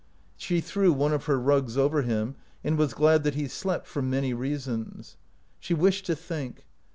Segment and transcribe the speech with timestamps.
[0.35, 4.01] She threw one of her rugs over him, and was glad that he slept, for
[4.01, 5.15] many reasons.
[5.59, 6.65] She wished to think.